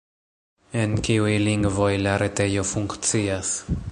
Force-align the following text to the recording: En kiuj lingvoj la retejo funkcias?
En 0.83 0.95
kiuj 1.07 1.33
lingvoj 1.49 1.91
la 2.07 2.15
retejo 2.25 2.65
funkcias? 2.73 3.57